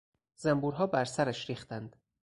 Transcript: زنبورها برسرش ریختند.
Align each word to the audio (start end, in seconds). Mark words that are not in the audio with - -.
زنبورها 0.35 0.87
برسرش 0.87 1.49
ریختند. 1.49 1.95